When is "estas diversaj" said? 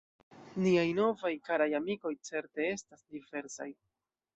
2.75-3.75